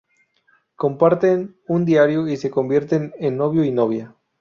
[0.77, 4.15] Comparten un diario, y se convierten en novio y novia.